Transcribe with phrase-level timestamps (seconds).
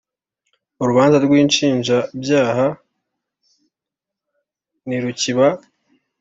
[0.81, 2.65] Urubanza rw ‘inshinjabyaha
[4.87, 5.47] ntirukiba.